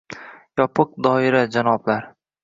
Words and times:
Yopiq 0.61 0.95
doira, 1.07 1.41
janoblar! 1.57 2.09